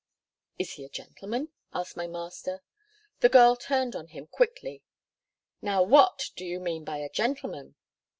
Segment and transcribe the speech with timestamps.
[0.57, 2.63] "Is he a gentleman?" asked my master.
[3.19, 4.81] The girl turned on him quickly.
[5.61, 7.75] "Now what do you mean by a gentleman?"